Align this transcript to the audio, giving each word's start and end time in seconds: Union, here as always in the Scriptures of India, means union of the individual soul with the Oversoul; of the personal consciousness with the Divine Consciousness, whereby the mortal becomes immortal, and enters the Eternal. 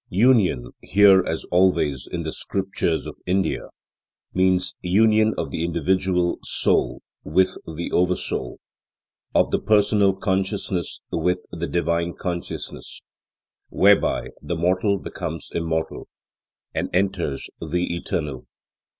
Union, 0.09 0.71
here 0.81 1.23
as 1.27 1.45
always 1.51 2.07
in 2.11 2.23
the 2.23 2.31
Scriptures 2.33 3.05
of 3.05 3.15
India, 3.27 3.67
means 4.33 4.73
union 4.81 5.31
of 5.37 5.51
the 5.51 5.63
individual 5.63 6.39
soul 6.41 7.03
with 7.23 7.51
the 7.67 7.91
Oversoul; 7.91 8.57
of 9.35 9.51
the 9.51 9.59
personal 9.59 10.15
consciousness 10.15 11.01
with 11.11 11.45
the 11.51 11.67
Divine 11.67 12.15
Consciousness, 12.15 13.03
whereby 13.69 14.29
the 14.41 14.55
mortal 14.55 14.97
becomes 14.97 15.49
immortal, 15.53 16.07
and 16.73 16.89
enters 16.91 17.47
the 17.59 17.95
Eternal. 17.95 18.47